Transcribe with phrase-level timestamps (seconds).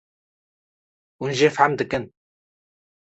[1.17, 2.03] hûn jê fehm dikin